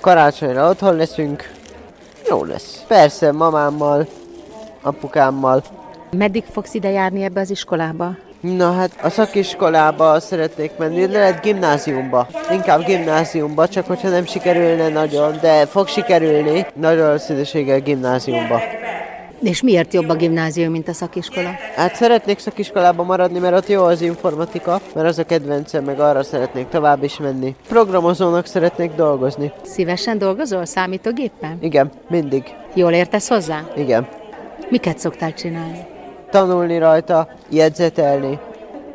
Karácsonyra 0.00 0.68
otthon 0.68 0.96
leszünk. 0.96 1.50
Jó 2.28 2.44
lesz. 2.44 2.82
Persze, 2.86 3.32
mamámmal, 3.32 4.06
apukámmal. 4.82 5.62
Meddig 6.16 6.44
fogsz 6.50 6.74
ide 6.74 6.90
járni 6.90 7.22
ebbe 7.22 7.40
az 7.40 7.50
iskolába? 7.50 8.16
Na 8.40 8.72
hát 8.72 8.90
a 9.02 9.10
szakiskolába 9.10 10.20
szeretnék 10.20 10.70
menni, 10.78 11.06
de 11.06 11.18
lehet 11.18 11.42
gimnáziumba. 11.42 12.26
Inkább 12.52 12.84
gimnáziumba, 12.84 13.68
csak 13.68 13.86
hogyha 13.86 14.08
nem 14.08 14.24
sikerülne 14.24 14.88
nagyon, 14.88 15.34
de 15.40 15.66
fog 15.66 15.88
sikerülni. 15.88 16.66
Nagy 16.74 16.98
valószínűséggel 16.98 17.80
gimnáziumba. 17.80 18.60
És 19.42 19.62
miért 19.62 19.94
jobb 19.94 20.08
a 20.08 20.14
gimnázium, 20.14 20.70
mint 20.70 20.88
a 20.88 20.92
szakiskola? 20.92 21.50
Hát 21.76 21.94
szeretnék 21.94 22.38
szakiskolában 22.38 23.06
maradni, 23.06 23.38
mert 23.38 23.56
ott 23.56 23.68
jó 23.68 23.82
az 23.82 24.00
informatika, 24.00 24.80
mert 24.94 25.06
az 25.06 25.18
a 25.18 25.24
kedvencem, 25.24 25.84
meg 25.84 26.00
arra 26.00 26.22
szeretnék 26.22 26.68
tovább 26.68 27.02
is 27.02 27.18
menni. 27.18 27.56
Programozónak 27.68 28.46
szeretnék 28.46 28.94
dolgozni. 28.94 29.52
Szívesen 29.62 30.18
dolgozol 30.18 30.64
számítógéppen? 30.64 31.58
Igen, 31.60 31.90
mindig. 32.08 32.44
Jól 32.74 32.92
értesz 32.92 33.28
hozzá? 33.28 33.64
Igen. 33.76 34.08
Miket 34.68 34.98
szoktál 34.98 35.34
csinálni? 35.34 35.89
Tanulni 36.30 36.78
rajta, 36.78 37.28
jegyzetelni, 37.48 38.38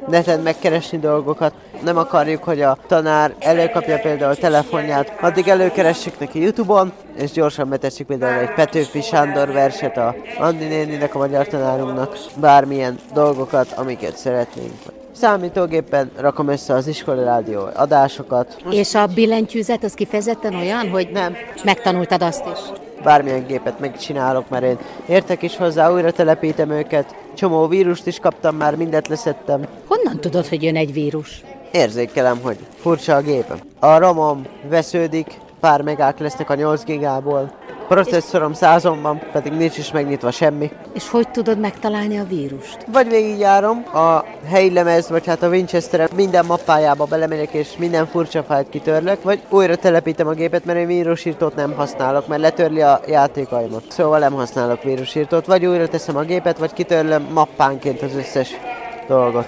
neten 0.08 0.40
megkeresni 0.40 1.00
dolgokat. 1.00 1.54
Nem 1.84 1.98
akarjuk, 1.98 2.44
hogy 2.44 2.62
a 2.62 2.78
tanár 2.88 3.34
előkapja 3.40 4.00
például 4.00 4.32
a 4.32 4.36
telefonját, 4.36 5.14
addig 5.22 5.48
előkeressük 5.48 6.20
neki 6.20 6.42
Youtube-on, 6.42 6.92
és 7.16 7.32
gyorsan 7.32 7.70
beteszik 7.70 8.08
például 8.08 8.40
egy 8.40 8.54
Petőfi 8.54 9.02
Sándor 9.02 9.52
verset 9.52 9.98
a 9.98 10.16
Andi 10.40 10.66
néninek, 10.66 11.16
a 11.16 11.18
magyar 11.18 11.48
tanárunknak, 11.48 12.18
bármilyen 12.40 13.00
dolgokat, 13.14 13.72
amiket 13.76 14.18
szeretnénk. 14.18 14.74
Számítógépen 15.12 16.12
rakom 16.18 16.48
össze 16.48 16.74
az 16.74 16.88
iskola 16.88 17.24
rádió 17.24 17.68
adásokat. 17.76 18.58
És 18.70 18.96
a 18.96 19.06
billentyűzet 19.06 19.84
az 19.84 19.94
kifejezetten 19.94 20.56
olyan, 20.56 20.90
hogy 20.90 21.10
nem. 21.12 21.36
megtanultad 21.64 22.22
azt 22.22 22.44
is? 22.54 22.85
Bármilyen 23.06 23.46
gépet 23.46 23.80
megcsinálok, 23.80 24.50
mert 24.50 24.64
én 24.64 24.78
értek 25.08 25.42
is 25.42 25.58
hozzá, 25.58 25.92
újra 25.92 26.12
telepítem 26.12 26.70
őket. 26.70 27.16
Csomó 27.34 27.68
vírust 27.68 28.08
is 28.08 28.20
kaptam 28.20 28.56
már, 28.56 28.76
mindet 28.76 29.08
leszettem. 29.08 29.68
Honnan 29.88 30.20
tudod, 30.20 30.48
hogy 30.48 30.64
jön 30.64 30.76
egy 30.76 30.94
vírus? 30.94 31.44
Érzékelem, 31.72 32.40
hogy 32.42 32.58
furcsa 32.76 33.16
a 33.16 33.22
gépem. 33.22 33.58
A 33.80 33.98
romom 33.98 34.46
vesződik, 34.70 35.40
pár 35.66 35.82
megák 35.82 36.20
lesznek 36.20 36.50
a 36.50 36.56
8 36.56 36.84
gigából. 36.84 37.52
Processzorom 37.88 38.54
százon 38.54 39.02
van, 39.02 39.22
pedig 39.32 39.54
nincs 39.54 39.78
is 39.78 39.92
megnyitva 39.92 40.32
semmi. 40.32 40.72
És 40.94 41.10
hogy 41.10 41.30
tudod 41.30 41.60
megtalálni 41.60 42.20
a 42.20 42.24
vírust? 42.24 42.78
Vagy 42.92 43.10
végigjárom 43.10 43.86
a 43.94 44.26
helyi 44.48 44.74
lemez, 44.74 45.10
vagy 45.10 45.26
hát 45.26 45.44
a 45.44 45.48
winchester 45.48 46.10
minden 46.16 46.46
mappájába 46.46 47.06
belemegyek, 47.06 47.54
és 47.54 47.78
minden 47.78 48.06
furcsa 48.06 48.44
fájlt 48.44 48.70
kitörlök, 48.70 49.24
vagy 49.24 49.42
újra 49.50 49.76
telepítem 49.76 50.28
a 50.28 50.34
gépet, 50.34 50.66
mert 50.66 50.80
én 50.80 50.88
vírusírtót 50.88 51.56
nem 51.56 51.74
használok, 51.74 52.28
mert 52.28 52.42
letörli 52.42 52.82
a 52.82 53.00
játékaimat. 53.08 53.84
Szóval 53.88 54.20
nem 54.20 54.34
használok 54.34 54.84
vírusírtót, 54.84 55.46
vagy 55.46 55.66
újra 55.66 55.88
teszem 55.88 56.18
a 56.18 56.22
gépet, 56.22 56.58
vagy 56.58 56.74
kitörlöm 56.74 57.28
mappánként 57.34 58.02
az 58.02 58.16
összes 58.16 58.50
dolgot. 59.08 59.48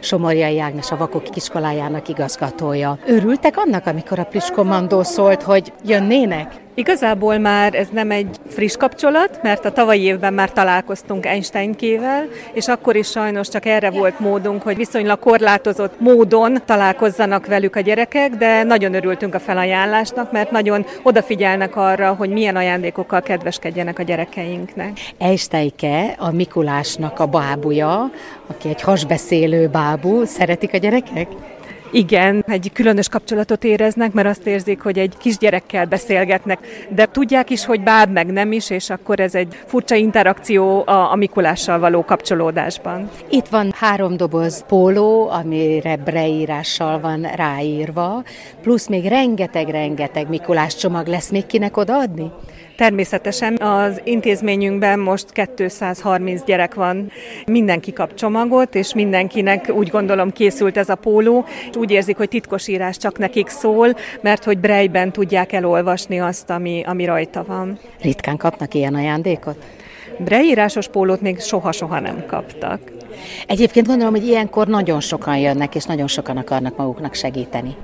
Somorjai 0.00 0.60
Ágnes 0.60 0.90
a 0.90 0.96
Vakok 0.96 1.36
iskolájának 1.36 2.08
igazgatója. 2.08 2.98
Örültek 3.06 3.56
annak, 3.56 3.86
amikor 3.86 4.18
a 4.18 4.24
Pliss 4.24 4.50
Kommandó 4.50 5.02
szólt, 5.02 5.42
hogy 5.42 5.72
jönnének? 5.84 6.60
Igazából 6.74 7.38
már 7.38 7.74
ez 7.74 7.88
nem 7.92 8.10
egy 8.10 8.36
friss 8.48 8.76
kapcsolat, 8.76 9.38
mert 9.42 9.64
a 9.64 9.72
tavalyi 9.72 10.02
évben 10.02 10.32
már 10.32 10.52
találkoztunk 10.52 11.26
Einsteinkével, 11.26 12.28
és 12.52 12.68
akkor 12.68 12.96
is 12.96 13.10
sajnos 13.10 13.48
csak 13.48 13.66
erre 13.66 13.90
volt 13.90 14.20
módunk, 14.20 14.62
hogy 14.62 14.76
viszonylag 14.76 15.18
korlátozott 15.18 16.00
módon 16.00 16.58
találkozzanak 16.64 17.46
velük 17.46 17.76
a 17.76 17.80
gyerekek, 17.80 18.30
de 18.30 18.62
nagyon 18.62 18.94
örültünk 18.94 19.34
a 19.34 19.38
felajánlásnak, 19.38 20.32
mert 20.32 20.50
nagyon 20.50 20.84
odafigyelnek 21.02 21.76
arra, 21.76 22.12
hogy 22.12 22.30
milyen 22.30 22.56
ajándékokkal 22.56 23.20
kedveskedjenek 23.20 23.98
a 23.98 24.02
gyerekeinknek. 24.02 24.90
Einsteinke, 25.18 26.14
a 26.18 26.30
Mikulásnak 26.30 27.20
a 27.20 27.26
bábuja, 27.26 28.10
aki 28.46 28.68
egy 28.68 28.80
hasbeszélő 28.80 29.68
bábú, 29.68 29.88
szeretik 30.24 30.72
a 30.72 30.76
gyerekek? 30.76 31.28
Igen, 31.92 32.44
egy 32.46 32.70
különös 32.72 33.08
kapcsolatot 33.08 33.64
éreznek, 33.64 34.12
mert 34.12 34.28
azt 34.28 34.46
érzik, 34.46 34.80
hogy 34.80 34.98
egy 34.98 35.14
kisgyerekkel 35.18 35.86
beszélgetnek, 35.86 36.86
de 36.88 37.06
tudják 37.06 37.50
is, 37.50 37.64
hogy 37.64 37.82
báb 37.82 38.12
meg 38.12 38.26
nem 38.26 38.52
is, 38.52 38.70
és 38.70 38.90
akkor 38.90 39.20
ez 39.20 39.34
egy 39.34 39.56
furcsa 39.66 39.94
interakció 39.94 40.82
a, 40.86 41.12
a 41.12 41.14
Mikulással 41.14 41.78
való 41.78 42.04
kapcsolódásban. 42.04 43.10
Itt 43.30 43.46
van 43.46 43.72
három 43.76 44.16
doboz 44.16 44.64
póló, 44.68 45.28
amire 45.28 45.96
breírással 45.96 47.00
van 47.00 47.22
ráírva, 47.22 48.22
plusz 48.62 48.86
még 48.86 49.06
rengeteg-rengeteg 49.06 50.28
Mikulás 50.28 50.76
csomag 50.76 51.06
lesz 51.06 51.30
még 51.30 51.46
kinek 51.46 51.76
odaadni? 51.76 52.30
Természetesen 52.80 53.56
az 53.56 54.00
intézményünkben 54.04 54.98
most 54.98 55.26
230 55.56 56.42
gyerek 56.44 56.74
van, 56.74 57.10
mindenki 57.46 57.92
kap 57.92 58.14
csomagot, 58.14 58.74
és 58.74 58.94
mindenkinek 58.94 59.70
úgy 59.74 59.88
gondolom 59.88 60.30
készült 60.30 60.76
ez 60.76 60.88
a 60.88 60.94
póló. 60.94 61.44
Úgy 61.78 61.90
érzik, 61.90 62.16
hogy 62.16 62.28
titkosírás 62.28 62.96
csak 62.96 63.18
nekik 63.18 63.48
szól, 63.48 63.94
mert 64.20 64.44
hogy 64.44 64.58
Brejben 64.58 65.12
tudják 65.12 65.52
elolvasni 65.52 66.20
azt, 66.20 66.50
ami, 66.50 66.82
ami 66.86 67.04
rajta 67.04 67.44
van. 67.46 67.78
Ritkán 68.02 68.36
kapnak 68.36 68.74
ilyen 68.74 68.94
ajándékot? 68.94 69.64
Breírásos 70.18 70.88
pólót 70.88 71.20
még 71.20 71.40
soha-soha 71.40 72.00
nem 72.00 72.24
kaptak. 72.26 72.80
Egyébként 73.46 73.86
gondolom, 73.86 74.12
hogy 74.12 74.26
ilyenkor 74.26 74.66
nagyon 74.66 75.00
sokan 75.00 75.36
jönnek, 75.36 75.74
és 75.74 75.84
nagyon 75.84 76.06
sokan 76.06 76.36
akarnak 76.36 76.76
maguknak 76.76 77.14
segíteni. 77.14 77.76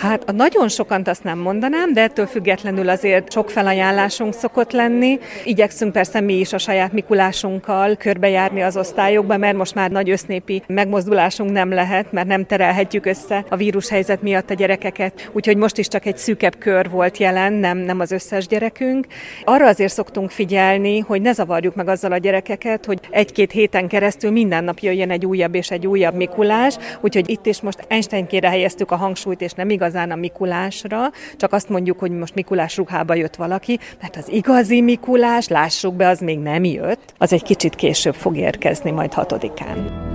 Hát 0.00 0.28
a 0.28 0.32
nagyon 0.32 0.68
sokan 0.68 1.02
azt 1.04 1.24
nem 1.24 1.38
mondanám, 1.38 1.92
de 1.92 2.02
ettől 2.02 2.26
függetlenül 2.26 2.88
azért 2.88 3.32
sok 3.32 3.50
felajánlásunk 3.50 4.34
szokott 4.34 4.72
lenni. 4.72 5.18
Igyekszünk 5.44 5.92
persze 5.92 6.20
mi 6.20 6.34
is 6.38 6.52
a 6.52 6.58
saját 6.58 6.92
Mikulásunkkal 6.92 7.96
körbejárni 7.96 8.62
az 8.62 8.76
osztályokba, 8.76 9.36
mert 9.36 9.56
most 9.56 9.74
már 9.74 9.90
nagy 9.90 10.10
össznépi 10.10 10.62
megmozdulásunk 10.66 11.50
nem 11.50 11.72
lehet, 11.72 12.12
mert 12.12 12.26
nem 12.26 12.46
terelhetjük 12.46 13.06
össze 13.06 13.44
a 13.48 13.56
vírushelyzet 13.56 14.22
miatt 14.22 14.50
a 14.50 14.54
gyerekeket. 14.54 15.30
Úgyhogy 15.32 15.56
most 15.56 15.78
is 15.78 15.88
csak 15.88 16.06
egy 16.06 16.16
szűkebb 16.16 16.58
kör 16.58 16.90
volt 16.90 17.18
jelen, 17.18 17.52
nem, 17.52 17.78
nem 17.78 18.00
az 18.00 18.10
összes 18.10 18.46
gyerekünk. 18.46 19.06
Arra 19.44 19.66
azért 19.66 19.92
szoktunk 19.92 20.30
figyelni, 20.30 20.98
hogy 20.98 21.22
ne 21.22 21.32
zavarjuk 21.32 21.74
meg 21.74 21.88
azzal 21.88 22.12
a 22.12 22.18
gyerekeket, 22.18 22.84
hogy 22.84 22.98
egy-két 23.10 23.52
héten 23.52 23.88
keresztül 23.88 24.30
minden 24.30 24.64
nap 24.64 24.78
jöjjön 24.78 25.10
egy 25.10 25.26
újabb 25.26 25.54
és 25.54 25.70
egy 25.70 25.86
újabb 25.86 26.14
Mikulás, 26.14 26.76
úgyhogy 27.00 27.30
itt 27.30 27.46
is 27.46 27.60
most 27.60 27.84
Einsteinkére 27.88 28.48
helyeztük 28.48 28.90
a 28.90 28.96
hangsúlyt, 28.96 29.40
és 29.40 29.52
nem 29.52 29.70
igaz 29.70 29.88
igazán 29.90 30.10
a 30.10 30.16
Mikulásra, 30.16 31.10
csak 31.36 31.52
azt 31.52 31.68
mondjuk, 31.68 31.98
hogy 31.98 32.10
most 32.10 32.34
Mikulás 32.34 32.76
ruhába 32.76 33.14
jött 33.14 33.36
valaki, 33.36 33.78
mert 34.00 34.16
az 34.16 34.28
igazi 34.28 34.80
Mikulás, 34.80 35.48
lássuk 35.48 35.94
be, 35.94 36.08
az 36.08 36.20
még 36.20 36.38
nem 36.38 36.64
jött, 36.64 37.14
az 37.18 37.32
egy 37.32 37.42
kicsit 37.42 37.74
később 37.74 38.14
fog 38.14 38.36
érkezni, 38.36 38.90
majd 38.90 39.12
hatodikán. 39.12 40.08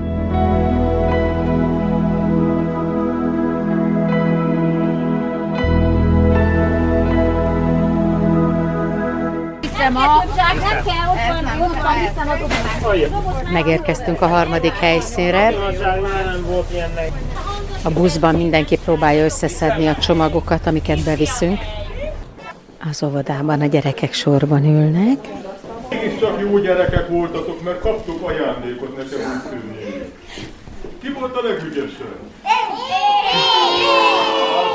Megérkeztünk 13.52 14.22
a 14.22 14.28
harmadik 14.28 14.74
helyszínre. 14.74 15.54
A 17.86 17.90
buszban 17.90 18.36
mindenki 18.36 18.78
próbálja 18.78 19.24
összeszedni 19.24 19.88
a 19.88 19.96
csomagokat, 19.96 20.68
amiket 20.68 21.04
beviszünk. 21.04 21.60
Az 22.90 23.04
óvodában 23.04 23.62
a 23.62 23.66
gyerekek 23.66 24.14
sorban 24.14 24.66
ülnek. 24.66 25.18
csak 26.20 26.40
jó 26.40 26.58
gyerekek 26.58 27.08
voltatok, 27.10 27.64
mert 27.64 27.80
kaptuk 27.80 28.28
ajándékot 28.28 28.98
nekem 28.98 29.20
úgy 29.20 29.50
tűnik. 29.50 30.14
Ki 31.02 31.12
volt 31.20 31.36
a 31.36 31.42
legügyesebb? 31.42 32.20
Hát 32.44 32.70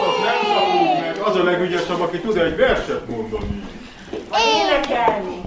az 0.09 0.17
nem 0.25 0.39
szabunk 0.55 1.01
meg, 1.01 1.17
az 1.25 1.37
a 1.37 1.43
legügyesebb, 1.43 2.01
aki 2.01 2.19
tud 2.19 2.37
egy 2.37 2.57
verset 2.57 3.09
mondani. 3.09 3.63
Énekelni. 4.13 5.41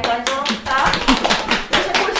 Vagyok. 0.00 0.46
És 1.70 1.86
akkor 1.92 2.12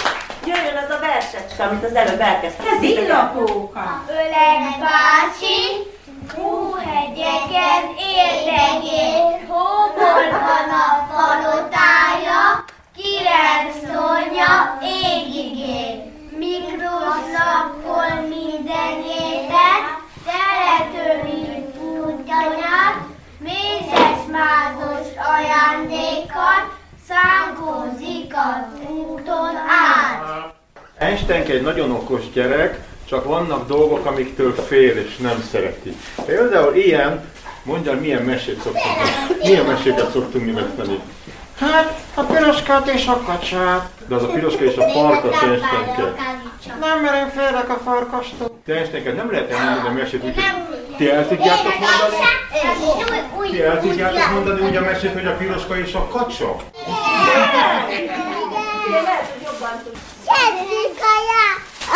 jöjjön 0.44 0.76
az 0.84 0.90
a 0.90 0.98
versecske, 1.00 1.64
amit 1.64 1.84
az 1.84 1.94
előbb 1.94 2.20
elkezdtem. 2.20 2.80
Villapóka. 2.80 4.04
Öleg 4.08 4.60
bácsi, 4.80 5.90
Hóhegyeken 6.34 7.82
érdegél, 7.98 9.40
hóból 9.48 10.30
van 10.30 10.70
a 10.86 11.08
palotája, 11.12 12.64
kilenc 12.96 13.74
tonja 13.92 14.78
égig 14.82 15.58
ér. 15.58 16.02
Miklós 16.38 17.16
nappol 17.36 18.20
minden 18.28 18.96
élet, 19.04 19.84
teletörni 20.24 21.51
át. 31.02 31.08
Einstein 31.08 31.50
egy 31.50 31.62
nagyon 31.62 31.90
okos 31.90 32.20
gyerek, 32.32 32.78
csak 33.08 33.24
vannak 33.24 33.66
dolgok, 33.66 34.06
amiktől 34.06 34.54
fél 34.54 34.96
és 34.96 35.16
nem 35.16 35.42
szereti. 35.50 35.96
Például 36.26 36.74
ilyen, 36.74 37.24
mondjam, 37.62 37.96
milyen 37.96 38.22
mesét 38.22 38.60
szoktunk, 38.62 38.96
milyen 39.42 39.64
meséket 39.64 40.10
szoktunk 40.10 40.44
mi 40.44 40.50
megtenni. 40.50 41.00
Hát 41.58 41.98
a 42.14 42.22
piroskát 42.22 42.88
és 42.88 43.06
a 43.06 43.20
kacsát. 43.26 43.88
De 44.08 44.14
az 44.14 44.22
a 44.22 44.26
piroska 44.26 44.64
és 44.64 44.76
a 44.76 44.88
farkas 44.88 45.38
tenstenke. 45.38 46.14
Nem, 46.80 47.00
mert 47.00 47.16
én 47.16 47.42
félek 47.42 47.68
a 47.68 47.80
farkastól. 47.84 48.60
Tenstenket 48.66 49.16
nem 49.16 49.30
lehet 49.30 49.50
elmondani 49.50 49.88
a 49.88 49.92
mesét 49.92 50.24
úgy, 50.24 50.34
hogy 50.34 50.96
ti 50.96 51.10
el 51.10 51.28
tudjátok 51.28 51.72
mondani? 51.78 53.50
Ti 53.50 53.62
el 53.62 53.80
tudjátok 53.80 54.30
mondani 54.32 54.60
úgy 54.60 54.76
a 54.76 54.80
mesét, 54.80 55.12
hogy 55.12 55.26
a 55.26 55.36
piroska 55.36 55.78
és 55.78 55.94
a 55.94 56.08
kacsa? 56.08 56.56
Szeretünk 60.32 60.98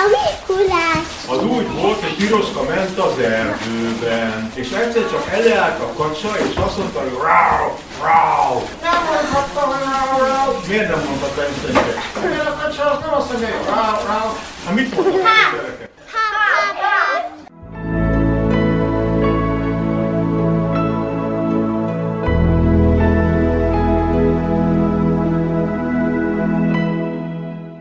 a 0.01 0.03
Mikulás. 0.13 1.07
Az 1.29 1.43
úgy 1.45 1.81
volt, 1.81 2.01
hogy 2.01 2.17
Piroska 2.17 2.63
ment 2.63 2.99
az 2.99 3.19
erdőben, 3.19 4.53
és 4.55 4.71
egyszer 4.71 5.11
csak 5.11 5.29
eleállt 5.33 5.81
a 5.81 5.93
kacsa, 5.97 6.29
és 6.39 6.55
azt 6.67 6.77
mondta, 6.79 7.01
hogy 7.01 7.17
ráv, 7.23 7.71
ráv. 8.03 8.55
Nem 8.83 8.99
mondhatta, 9.11 9.61
hogy 9.61 9.83
ráv, 9.85 10.29
ráv. 10.29 10.67
Miért 10.69 10.89
nem 10.89 11.05
mondta 11.09 11.29
Tenstenke? 11.35 12.03
Mert 12.29 12.49
a 12.49 12.57
kacsa 12.63 12.91
az 12.91 12.99
nem 13.05 13.15
azt 13.15 13.29
mondja, 13.31 13.49
hogy 13.49 13.67
ráv, 13.67 14.07
ráv. 14.07 14.31
Hát 14.65 14.75
mit 14.75 14.95
mondtak 14.95 15.15
a 15.15 15.57
gyerekek? 15.57 15.91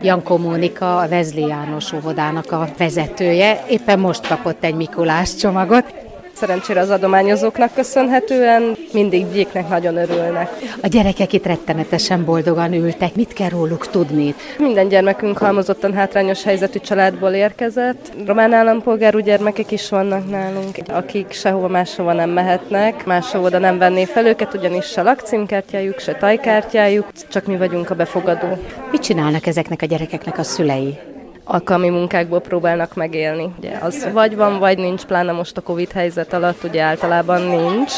Jankó 0.06 0.36
Mónika, 0.36 0.98
a 0.98 1.08
Vezli 1.08 1.46
János 1.46 1.92
óvodának 1.92 2.52
a 2.52 2.68
vezetője, 2.78 3.64
éppen 3.68 3.98
most 3.98 4.26
kapott 4.26 4.64
egy 4.64 4.74
Mikulás 4.74 5.34
csomagot. 5.34 6.05
Szerencsére 6.36 6.80
az 6.80 6.90
adományozóknak 6.90 7.74
köszönhetően 7.74 8.76
mindig 8.92 9.32
gyíknek 9.32 9.68
nagyon 9.68 9.96
örülnek. 9.96 10.50
A 10.82 10.86
gyerekek 10.86 11.32
itt 11.32 11.46
rettenetesen 11.46 12.24
boldogan 12.24 12.72
ültek. 12.72 13.14
Mit 13.14 13.32
kell 13.32 13.48
róluk 13.48 13.86
tudni? 13.86 14.34
Minden 14.58 14.88
gyermekünk 14.88 15.38
halmozottan 15.38 15.92
hátrányos 15.92 16.42
helyzetű 16.42 16.78
családból 16.78 17.30
érkezett. 17.30 18.12
Román 18.26 18.52
állampolgárú 18.52 19.18
gyermekek 19.18 19.70
is 19.70 19.88
vannak 19.88 20.30
nálunk, 20.30 20.76
akik 20.86 21.32
sehova 21.32 21.68
máshova 21.68 22.12
nem 22.12 22.30
mehetnek, 22.30 23.04
máshova 23.04 23.46
oda 23.46 23.58
nem 23.58 23.78
venné 23.78 24.04
fel 24.04 24.26
őket, 24.26 24.54
ugyanis 24.54 24.86
se 24.86 25.02
lakcímkártyájuk, 25.02 25.98
se 25.98 26.14
tajkártyájuk, 26.14 27.06
csak 27.28 27.46
mi 27.46 27.56
vagyunk 27.56 27.90
a 27.90 27.94
befogadó. 27.94 28.58
Mit 28.90 29.02
csinálnak 29.02 29.46
ezeknek 29.46 29.82
a 29.82 29.86
gyerekeknek 29.86 30.38
a 30.38 30.42
szülei? 30.42 31.15
Alkalmi 31.48 31.88
munkákból 31.88 32.40
próbálnak 32.40 32.94
megélni. 32.94 33.48
Ugye 33.58 33.78
az 33.80 34.08
vagy 34.12 34.36
van, 34.36 34.58
vagy 34.58 34.78
nincs, 34.78 35.04
pláne 35.04 35.32
most 35.32 35.56
a 35.56 35.60
Covid 35.60 35.92
helyzet 35.92 36.32
alatt 36.32 36.64
ugye 36.64 36.82
általában 36.82 37.42
nincs. 37.42 37.92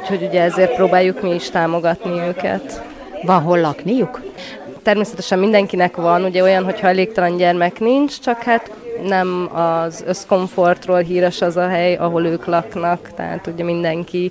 Úgyhogy 0.00 0.22
ugye 0.22 0.42
ezért 0.42 0.74
próbáljuk 0.74 1.22
mi 1.22 1.34
is 1.34 1.50
támogatni 1.50 2.20
őket. 2.20 2.82
Van 3.22 3.42
hol 3.42 3.60
lakniuk? 3.60 4.22
Természetesen 4.82 5.38
mindenkinek 5.38 5.96
van, 5.96 6.24
ugye 6.24 6.42
olyan, 6.42 6.64
hogy 6.64 6.80
hajléktalan 6.80 7.36
gyermek 7.36 7.80
nincs, 7.80 8.20
csak 8.20 8.42
hát 8.42 8.70
nem 9.02 9.50
az 9.56 10.04
összkomfortról 10.06 10.98
híres 10.98 11.40
az 11.40 11.56
a 11.56 11.68
hely, 11.68 11.94
ahol 11.94 12.24
ők 12.26 12.44
laknak, 12.44 13.10
tehát 13.16 13.46
ugye 13.46 13.64
mindenki 13.64 14.30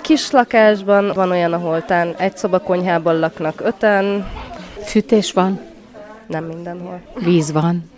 kis 0.00 0.30
lakásban, 0.30 1.12
van 1.14 1.30
olyan, 1.30 1.52
ahol 1.52 1.84
tán 1.84 2.14
egy 2.18 2.36
szobakonyhában 2.36 3.18
laknak 3.18 3.60
öten. 3.64 4.26
Fűtés 4.84 5.32
van? 5.32 5.60
Nem 6.26 6.44
mindenhol. 6.44 7.00
Víz 7.14 7.52
van? 7.52 7.90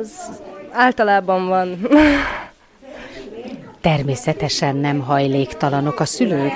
Az 0.00 0.10
általában 0.72 1.46
van. 1.48 1.86
Természetesen 3.80 4.76
nem 4.76 5.00
hajléktalanok 5.00 6.00
a 6.00 6.04
szülők. 6.04 6.52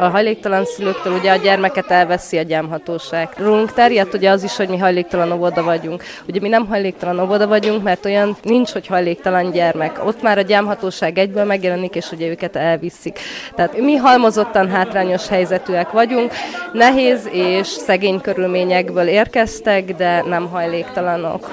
A 0.00 0.08
hajléktalan 0.08 0.64
szülőktől 0.64 1.12
ugye 1.12 1.32
a 1.32 1.36
gyermeket 1.36 1.90
elveszi 1.90 2.38
a 2.38 2.42
gyámhatóság. 2.42 3.28
Rólunk 3.36 3.72
terjedt 3.72 4.14
ugye 4.14 4.30
az 4.30 4.42
is, 4.42 4.56
hogy 4.56 4.68
mi 4.68 4.76
hajléktalan 4.76 5.32
óvoda 5.32 5.62
vagyunk. 5.62 6.02
Ugye 6.28 6.40
mi 6.40 6.48
nem 6.48 6.66
hajléktalan 6.66 7.20
óvoda 7.20 7.46
vagyunk, 7.46 7.82
mert 7.82 8.04
olyan 8.04 8.36
nincs, 8.42 8.70
hogy 8.70 8.86
hajléktalan 8.86 9.50
gyermek. 9.50 10.06
Ott 10.06 10.22
már 10.22 10.38
a 10.38 10.42
gyámhatóság 10.42 11.18
egyből 11.18 11.44
megjelenik, 11.44 11.94
és 11.94 12.10
ugye 12.12 12.26
őket 12.26 12.56
elviszik. 12.56 13.18
Tehát 13.54 13.80
mi 13.80 13.96
halmozottan 13.96 14.68
hátrányos 14.68 15.28
helyzetűek 15.28 15.90
vagyunk. 15.90 16.32
Nehéz 16.72 17.28
és 17.32 17.66
szegény 17.66 18.20
körülményekből 18.20 19.06
érkeztek, 19.06 19.94
de 19.94 20.22
nem 20.22 20.48
hajléktalanok. 20.48 21.50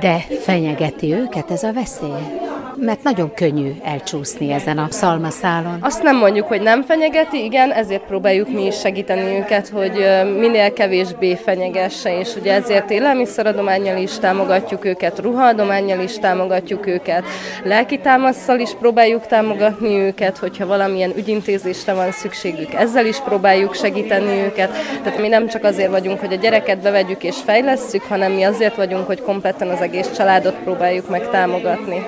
De 0.00 0.24
fenyegeti 0.40 1.12
őket 1.12 1.50
ez 1.50 1.62
a 1.62 1.72
veszély? 1.72 2.64
Mert 2.76 3.02
nagyon 3.02 3.34
könnyű 3.34 3.72
elcsúszni 3.82 4.52
ezen 4.52 4.78
a 4.78 4.86
szalmaszálon. 4.90 5.78
Azt 5.80 6.02
nem 6.02 6.16
mondjuk, 6.16 6.46
hogy 6.46 6.60
nem 6.60 6.82
fenyegeti, 6.82 7.44
igen, 7.44 7.72
ezért 7.72 8.02
próbáljuk 8.02 8.48
mi 8.48 8.66
is 8.66 8.78
segíteni 8.78 9.38
őket, 9.38 9.68
hogy 9.68 9.92
minél 10.38 10.72
kevésbé 10.72 11.34
fenyegesse, 11.34 12.18
és 12.18 12.34
ugye 12.40 12.52
ezért 12.52 12.90
élelmiszeradományjal 12.90 13.96
is 13.96 14.18
támogatjuk 14.18 14.84
őket, 14.84 15.18
ruhaadományjal 15.18 16.00
is 16.00 16.18
támogatjuk 16.18 16.86
őket, 16.86 17.24
lelki 17.64 17.98
támaszsal 17.98 18.58
is 18.58 18.70
próbáljuk 18.78 19.26
támogatni 19.26 19.94
őket, 19.94 20.38
hogyha 20.38 20.66
valamilyen 20.66 21.12
ügyintézésre 21.16 21.94
van 21.94 22.10
szükségük, 22.10 22.74
ezzel 22.74 23.06
is 23.06 23.20
próbáljuk 23.20 23.74
segíteni 23.74 24.42
őket. 24.44 24.70
Tehát 25.02 25.20
mi 25.20 25.28
nem 25.28 25.48
csak 25.48 25.64
azért 25.64 25.90
vagyunk, 25.90 26.20
hogy 26.20 26.32
a 26.32 26.36
gyereket 26.36 26.78
bevegyük 26.78 27.22
és 27.22 27.36
fejlesszük, 27.44 28.02
hanem 28.02 28.32
mi 28.32 28.42
azért 28.42 28.76
vagyunk, 28.76 29.06
hogy 29.06 29.22
kompletten 29.22 29.68
az 29.68 29.80
egész 29.80 30.10
családot 30.16 30.54
próbáljuk 30.54 31.08
meg 31.08 31.30
támogatni. 31.30 32.06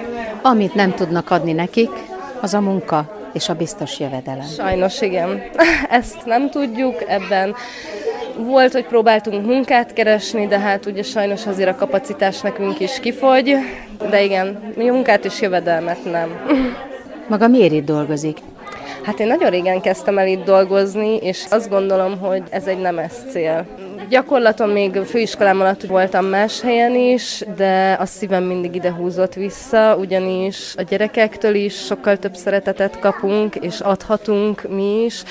Amit 0.58 0.74
nem 0.74 0.94
tudnak 0.94 1.30
adni 1.30 1.52
nekik, 1.52 1.90
az 2.40 2.54
a 2.54 2.60
munka 2.60 3.30
és 3.32 3.48
a 3.48 3.54
biztos 3.54 4.00
jövedelem. 4.00 4.46
Sajnos 4.46 5.00
igen. 5.00 5.42
Ezt 6.00 6.24
nem 6.24 6.50
tudjuk, 6.50 7.04
ebben 7.06 7.54
volt, 8.36 8.72
hogy 8.72 8.84
próbáltunk 8.84 9.46
munkát 9.46 9.92
keresni, 9.92 10.46
de 10.46 10.58
hát 10.58 10.86
ugye 10.86 11.02
sajnos 11.02 11.46
azért 11.46 11.68
a 11.68 11.74
kapacitás 11.74 12.40
nekünk 12.40 12.80
is 12.80 13.00
kifogy, 13.00 13.54
de 14.10 14.22
igen, 14.22 14.72
mi 14.76 14.90
munkát 14.90 15.24
és 15.24 15.40
jövedelmet 15.40 16.04
nem. 16.04 16.28
Maga 17.28 17.48
miért 17.48 17.72
itt 17.72 17.86
dolgozik? 17.86 18.38
Hát 19.02 19.20
én 19.20 19.26
nagyon 19.26 19.50
régen 19.50 19.80
kezdtem 19.80 20.18
el 20.18 20.26
itt 20.26 20.44
dolgozni, 20.44 21.16
és 21.16 21.44
azt 21.50 21.68
gondolom, 21.68 22.18
hogy 22.18 22.42
ez 22.50 22.66
egy 22.66 22.80
nemes 22.80 23.12
cél. 23.30 23.66
Gyakorlaton 24.08 24.68
még 24.68 24.96
főiskolám 24.96 25.60
alatt 25.60 25.82
voltam 25.82 26.24
más 26.24 26.60
helyen 26.60 26.94
is, 26.94 27.44
de 27.56 27.96
a 28.00 28.06
szívem 28.06 28.44
mindig 28.44 28.74
ide 28.74 28.92
húzott 28.92 29.34
vissza, 29.34 29.96
ugyanis 29.96 30.74
a 30.76 30.82
gyerekektől 30.82 31.54
is 31.54 31.84
sokkal 31.84 32.16
több 32.16 32.34
szeretetet 32.34 32.98
kapunk, 32.98 33.54
és 33.54 33.80
adhatunk 33.80 34.68
mi 34.68 35.04
is, 35.04 35.22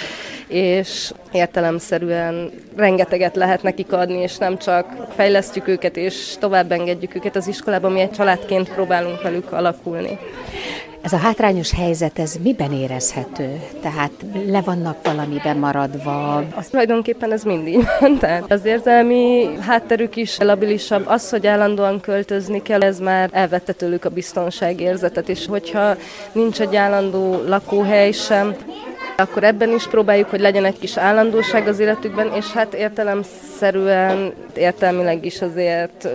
és 0.47 1.11
értelemszerűen 1.31 2.51
rengeteget 2.75 3.35
lehet 3.35 3.63
nekik 3.63 3.91
adni, 3.91 4.17
és 4.17 4.37
nem 4.37 4.57
csak 4.57 5.07
fejlesztjük 5.15 5.67
őket, 5.67 5.97
és 5.97 6.35
tovább 6.39 6.71
engedjük 6.71 7.15
őket 7.15 7.35
az 7.35 7.47
iskolában, 7.47 7.91
mi 7.91 7.99
egy 7.99 8.11
családként 8.11 8.73
próbálunk 8.73 9.21
velük 9.21 9.51
alakulni. 9.51 10.19
Ez 11.01 11.13
a 11.13 11.17
hátrányos 11.17 11.71
helyzet, 11.71 12.19
ez 12.19 12.35
miben 12.43 12.71
érezhető? 12.71 13.61
Tehát 13.81 14.11
le 14.45 14.61
vannak 14.61 14.97
valamiben 15.03 15.57
maradva? 15.57 16.43
Azt 16.55 16.69
tulajdonképpen 16.69 17.31
ez 17.31 17.43
mindig 17.43 17.87
van. 17.99 18.17
Tehát 18.19 18.51
az 18.51 18.65
érzelmi 18.65 19.49
hátterük 19.59 20.15
is 20.15 20.37
labilisabb. 20.37 21.07
Az, 21.07 21.29
hogy 21.29 21.47
állandóan 21.47 21.99
költözni 21.99 22.61
kell, 22.61 22.81
ez 22.81 22.99
már 22.99 23.29
elvette 23.31 23.73
tőlük 23.73 24.05
a 24.05 24.09
biztonságérzetet, 24.09 25.29
és 25.29 25.45
hogyha 25.45 25.95
nincs 26.31 26.61
egy 26.61 26.75
állandó 26.75 27.43
lakóhely 27.47 28.11
sem, 28.11 28.55
akkor 29.17 29.43
ebben 29.43 29.73
is 29.73 29.87
próbáljuk, 29.87 30.29
hogy 30.29 30.39
legyen 30.39 30.65
egy 30.65 30.79
kis 30.79 30.97
állandóság 30.97 31.67
az 31.67 31.79
életükben, 31.79 32.33
és 32.33 32.51
hát 32.51 32.73
értelemszerűen, 32.73 34.33
értelmileg 34.55 35.25
is 35.25 35.41
azért 35.41 36.07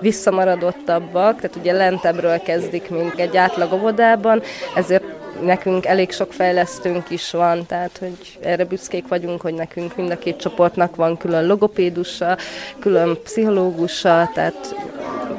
visszamaradottabbak, 0.00 1.40
tehát 1.40 1.56
ugye 1.56 1.72
lentebbről 1.72 2.38
kezdik, 2.38 2.90
mint 2.90 3.18
egy 3.18 3.36
átlag 3.36 3.72
óvodában, 3.72 4.42
ezért 4.74 5.04
nekünk 5.42 5.86
elég 5.86 6.12
sok 6.12 6.32
fejlesztőnk 6.32 7.10
is 7.10 7.30
van, 7.30 7.66
tehát 7.66 7.96
hogy 7.98 8.38
erre 8.42 8.64
büszkék 8.64 9.08
vagyunk, 9.08 9.40
hogy 9.40 9.54
nekünk 9.54 9.96
mind 9.96 10.10
a 10.10 10.18
két 10.18 10.36
csoportnak 10.36 10.96
van 10.96 11.16
külön 11.16 11.46
logopédusa, 11.46 12.36
külön 12.78 13.18
pszichológusa, 13.22 14.30
tehát 14.34 14.74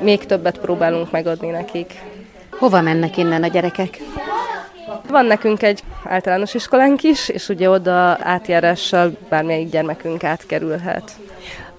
még 0.01 0.25
többet 0.25 0.57
próbálunk 0.57 1.11
megadni 1.11 1.49
nekik. 1.49 1.93
Hova 2.49 2.81
mennek 2.81 3.17
innen 3.17 3.43
a 3.43 3.47
gyerekek? 3.47 3.97
Van 5.07 5.25
nekünk 5.25 5.63
egy 5.63 5.83
általános 6.03 6.53
iskolánk 6.53 7.03
is, 7.03 7.29
és 7.29 7.49
ugye 7.49 7.69
oda 7.69 8.17
átjárással 8.21 9.11
bármelyik 9.29 9.69
gyermekünk 9.69 10.23
átkerülhet. 10.23 11.11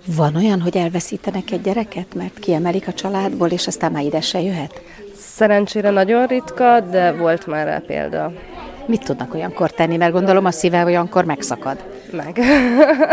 Van 0.07 0.37
olyan, 0.37 0.61
hogy 0.61 0.77
elveszítenek 0.77 1.51
egy 1.51 1.61
gyereket, 1.61 2.15
mert 2.15 2.38
kiemelik 2.38 2.88
a 2.88 2.93
családból, 2.93 3.49
és 3.49 3.67
aztán 3.67 3.93
már 3.93 4.03
ide 4.03 4.21
se 4.21 4.41
jöhet? 4.41 4.83
Szerencsére 5.17 5.91
nagyon 5.91 6.27
ritka, 6.27 6.81
de 6.81 7.12
volt 7.12 7.47
már 7.47 7.67
rá 7.67 7.83
példa. 7.87 8.33
Mit 8.87 9.05
tudnak 9.05 9.35
olyankor 9.35 9.71
tenni? 9.71 9.97
Mert 9.97 10.12
gondolom 10.12 10.45
a 10.45 10.51
szíve 10.51 10.85
olyankor 10.85 11.25
megszakad. 11.25 11.85
Meg. 12.11 12.33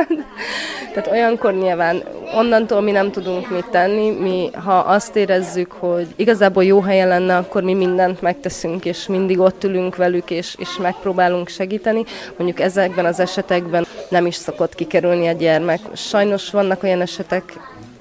Tehát 0.94 1.10
olyankor 1.12 1.54
nyilván 1.54 2.04
onnantól 2.38 2.82
mi 2.82 2.92
nem 2.92 3.12
tudunk 3.12 3.50
mit 3.50 3.66
tenni. 3.66 4.10
Mi, 4.10 4.50
ha 4.54 4.78
azt 4.78 5.16
érezzük, 5.16 5.72
hogy 5.72 6.08
igazából 6.16 6.64
jó 6.64 6.82
helyen 6.82 7.08
lenne, 7.08 7.38
akkor 7.38 7.64
mi 7.64 7.74
mindent 7.74 8.22
megteszünk, 8.22 8.86
és 8.86 9.08
mindig 9.08 9.40
ott 9.40 9.64
ülünk 9.64 9.96
velük, 9.96 10.30
és, 10.30 10.56
és 10.58 10.78
megpróbálunk 10.82 11.48
segíteni. 11.48 12.04
Mondjuk 12.38 12.60
ezekben 12.60 13.06
az 13.06 13.20
esetekben 13.20 13.86
nem 14.10 14.26
is 14.26 14.36
szokott 14.36 14.76
kikerülni 14.76 15.28
a 15.28 15.32
gyermek. 15.32 15.80
Sajnos 15.94 16.50
vannak 16.50 16.84
olyan 16.84 17.02
esetek, 17.02 17.54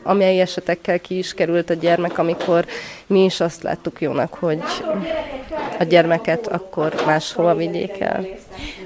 amely 0.03 0.41
esetekkel 0.41 1.01
ki 1.01 1.19
is 1.19 1.35
került 1.35 1.71
a 1.71 1.75
gyermek, 1.75 2.19
amikor 2.19 2.67
mi 3.07 3.25
is 3.25 3.41
azt 3.41 3.63
láttuk 3.63 4.01
jónak, 4.01 4.35
hogy 4.35 4.63
a 5.79 5.85
gyermeket 5.85 6.47
akkor 6.47 6.95
máshova 7.07 7.55
vigyék 7.55 8.01
el. 8.01 8.27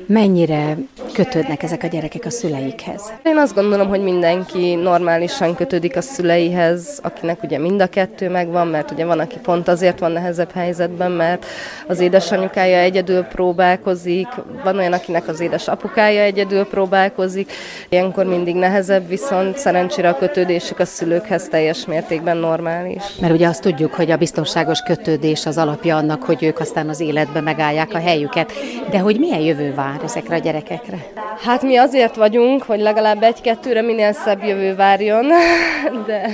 Mennyire 0.06 0.76
kötődnek 1.12 1.62
ezek 1.62 1.82
a 1.82 1.86
gyerekek 1.86 2.24
a 2.24 2.30
szüleikhez? 2.30 3.12
Én 3.22 3.36
azt 3.36 3.54
gondolom, 3.54 3.88
hogy 3.88 4.02
mindenki 4.02 4.74
normálisan 4.74 5.54
kötődik 5.54 5.96
a 5.96 6.00
szüleihez, 6.00 6.98
akinek 7.02 7.42
ugye 7.42 7.58
mind 7.58 7.82
a 7.82 7.86
kettő 7.86 8.30
megvan, 8.30 8.66
mert 8.66 8.90
ugye 8.90 9.04
van, 9.04 9.18
aki 9.18 9.38
pont 9.42 9.68
azért 9.68 9.98
van 9.98 10.12
nehezebb 10.12 10.50
helyzetben, 10.52 11.10
mert 11.10 11.46
az 11.86 12.00
édesanyukája 12.00 12.78
egyedül 12.78 13.22
próbálkozik, 13.22 14.28
van 14.64 14.76
olyan, 14.76 14.92
akinek 14.92 15.28
az 15.28 15.40
édesapukája 15.40 16.22
egyedül 16.22 16.64
próbálkozik, 16.64 17.52
ilyenkor 17.88 18.24
mindig 18.24 18.54
nehezebb, 18.54 19.08
viszont 19.08 19.58
szerencsére 19.58 20.08
a 20.08 20.16
kötődésük 20.16 20.78
a 20.78 20.84
szülőkhez 20.84 21.48
teljes 21.48 21.84
mértékben 21.84 22.36
normális. 22.36 23.02
Mert 23.20 23.32
ugye 23.32 23.48
azt 23.48 23.62
tudjuk, 23.62 23.94
hogy 23.94 24.10
a 24.10 24.16
biztonságos 24.16 24.80
kötődés 24.80 25.46
az 25.46 25.58
alapja 25.58 25.96
annak, 25.96 26.22
hogy 26.22 26.42
ők 26.42 26.60
aztán 26.60 26.88
az 26.88 27.00
életbe 27.00 27.40
megállják 27.40 27.94
a 27.94 27.98
helyüket. 27.98 28.52
De 28.90 28.98
hogy 28.98 29.18
milyen 29.18 29.40
jövő 29.40 29.74
vár 29.74 30.00
ezekre 30.04 30.34
a 30.34 30.38
gyerekekre? 30.38 31.01
Hát 31.44 31.62
mi 31.62 31.76
azért 31.76 32.16
vagyunk, 32.16 32.62
hogy 32.62 32.80
legalább 32.80 33.22
egy-kettőre 33.22 33.82
minél 33.82 34.12
szebb 34.12 34.44
jövő 34.44 34.74
várjon, 34.74 35.26
de 36.06 36.28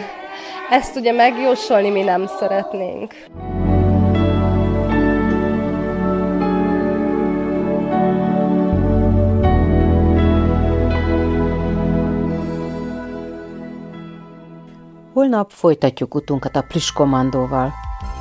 ezt 0.71 0.97
ugye 0.97 1.13
megjósolni 1.13 1.91
mi 1.91 2.03
nem 2.03 2.27
szeretnénk. 2.27 3.15
Holnap 15.13 15.51
folytatjuk 15.51 16.15
utunkat 16.15 16.57
a 16.57 16.65
Plüss 16.69 16.93
kommandóval, 16.93 17.73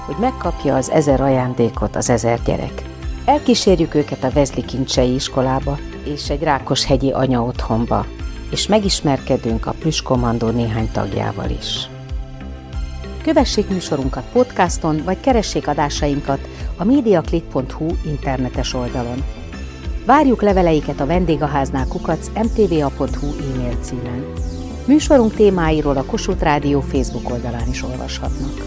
hogy 0.05 0.15
megkapja 0.19 0.75
az 0.75 0.89
ezer 0.89 1.21
ajándékot 1.21 1.95
az 1.95 2.09
ezer 2.09 2.39
gyerek. 2.45 2.81
Elkísérjük 3.25 3.95
őket 3.95 4.23
a 4.23 4.29
Vezli 4.29 4.65
Kincsei 4.65 5.13
iskolába 5.13 5.77
és 6.11 6.29
egy 6.29 6.43
Rákoshegyi 6.43 7.11
anya 7.11 7.41
otthonba, 7.41 8.05
és 8.49 8.67
megismerkedünk 8.67 9.65
a 9.65 9.75
Plüss 9.79 10.01
kommandó 10.01 10.49
néhány 10.49 10.91
tagjával 10.91 11.49
is. 11.49 11.89
Kövessék 13.23 13.69
műsorunkat 13.69 14.23
podcaston, 14.31 15.01
vagy 15.05 15.19
keressék 15.19 15.67
adásainkat 15.67 16.39
a 16.77 16.83
mediaclick.hu 16.83 17.87
internetes 18.05 18.73
oldalon. 18.73 19.23
Várjuk 20.05 20.41
leveleiket 20.41 20.99
a 20.99 21.05
vendégháznál 21.05 21.87
kukac 21.87 22.27
mtva.hu 22.27 23.27
e-mail 23.53 23.75
címen. 23.81 24.25
Műsorunk 24.85 25.33
témáiról 25.33 25.97
a 25.97 26.05
Kossuth 26.05 26.43
Rádió 26.43 26.81
Facebook 26.81 27.29
oldalán 27.29 27.67
is 27.69 27.83
olvashatnak. 27.83 28.65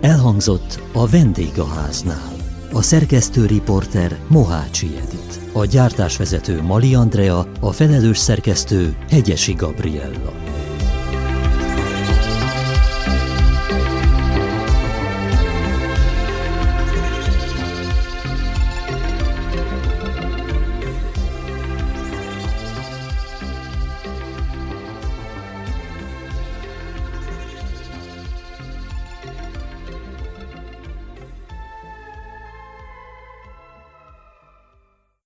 Elhangzott 0.00 0.80
a 0.92 1.06
vendégháznál. 1.06 2.37
A 2.72 2.82
szerkesztő 2.82 3.46
riporter 3.46 4.18
Mohácsi 4.26 4.86
Edit. 4.86 5.40
A 5.52 5.64
gyártásvezető 5.64 6.62
Mali 6.62 6.94
Andrea, 6.94 7.46
a 7.60 7.72
felelős 7.72 8.18
szerkesztő 8.18 8.96
Hegyesi 9.10 9.52
Gabriella. 9.52 10.47